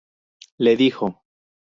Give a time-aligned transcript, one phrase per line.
[0.57, 1.13] Le dijo.